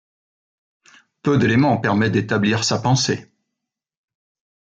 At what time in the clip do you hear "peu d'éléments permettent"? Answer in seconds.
1.21-2.13